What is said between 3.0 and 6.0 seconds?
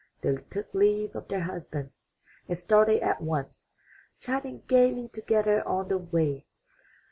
at once, chatting gaily together on the